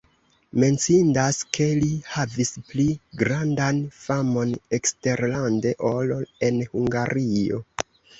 Menciindas, 0.61 1.37
ke 1.57 1.65
li 1.81 1.89
havis 2.13 2.51
pli 2.69 2.85
grandan 3.23 3.81
famon 4.05 4.55
eksterlande, 4.79 5.75
ol 5.91 6.15
en 6.49 6.59
Hungario. 6.73 7.61